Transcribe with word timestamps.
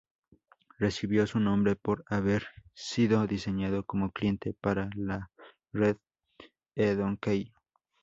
Recibió 0.79 1.27
su 1.27 1.39
nombre 1.39 1.75
por 1.75 2.05
haber 2.07 2.47
sido 2.73 3.27
diseñado 3.27 3.83
como 3.85 4.09
cliente 4.09 4.55
para 4.59 4.89
la 4.95 5.29
red 5.73 5.97
eDonkey. 6.73 7.53